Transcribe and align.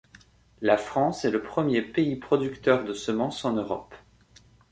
La 0.61 0.77
France 0.77 1.25
est 1.25 1.29
le 1.29 1.43
premier 1.43 1.83
pays 1.83 2.15
producteur 2.15 2.83
de 2.85 2.91
semence 2.91 3.45
en 3.45 3.53
Europe. 3.53 3.93